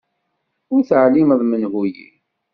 [0.73, 2.09] Ur teɛlimeḍ menhu-yi.